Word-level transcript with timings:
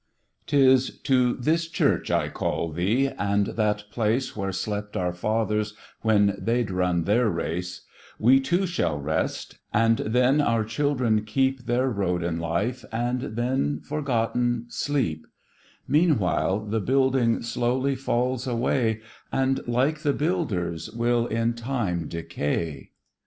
'Tis 0.47 0.99
to 1.01 1.35
this 1.35 1.67
Church 1.67 2.09
I 2.09 2.27
call 2.27 2.71
thee, 2.71 3.09
and 3.19 3.45
that 3.49 3.83
place 3.91 4.35
Where 4.35 4.51
slept 4.51 4.97
our 4.97 5.13
fathers 5.13 5.75
when 6.01 6.35
they'd 6.41 6.71
run 6.71 7.03
their 7.03 7.29
race: 7.29 7.83
We 8.17 8.39
too 8.39 8.65
shall 8.65 8.97
rest, 8.99 9.59
and 9.71 9.97
then 9.99 10.41
our 10.41 10.63
children 10.63 11.23
keep 11.23 11.67
Their 11.67 11.87
road 11.87 12.23
in 12.23 12.39
life, 12.39 12.83
and 12.91 13.21
then, 13.35 13.81
forgotten, 13.81 14.65
sleep; 14.69 15.27
Meanwhile 15.87 16.65
the 16.65 16.79
building 16.81 17.43
slowly 17.43 17.93
falls 17.93 18.47
away, 18.47 19.01
And, 19.31 19.59
like 19.67 19.99
the 19.99 20.13
builders, 20.13 20.89
will 20.91 21.27
in 21.27 21.53
time 21.53 22.07
decay. 22.07 22.89